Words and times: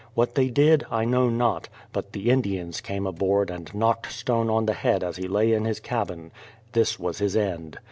What 0.15 0.33
they 0.33 0.49
did, 0.49 0.83
I 0.89 1.05
know 1.05 1.29
not; 1.29 1.69
but 1.93 2.13
the 2.13 2.31
Indians 2.31 2.81
came 2.81 3.05
aboard 3.05 3.51
and 3.51 3.71
knocked 3.71 4.11
Stone 4.11 4.49
on 4.49 4.65
the 4.65 4.73
head 4.73 5.03
as 5.03 5.17
he 5.17 5.27
lay 5.27 5.53
in 5.53 5.65
his 5.65 5.79
cabin; 5.79 6.31
this 6.71 6.99
was 6.99 7.19
his 7.19 7.35
end. 7.37 7.77